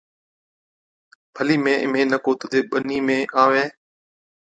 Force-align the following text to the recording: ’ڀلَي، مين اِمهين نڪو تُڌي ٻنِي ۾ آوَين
’ڀلَي، 1.35 1.55
مين 1.63 1.77
اِمهين 1.83 2.07
نڪو 2.13 2.31
تُڌي 2.39 2.59
ٻنِي 2.71 2.97
۾ 3.07 3.17
آوَين 3.43 3.67